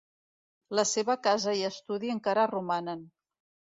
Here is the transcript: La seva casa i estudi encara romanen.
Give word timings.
La 0.79 0.85
seva 0.93 1.17
casa 1.29 1.55
i 1.61 1.63
estudi 1.71 2.13
encara 2.19 2.51
romanen. 2.57 3.09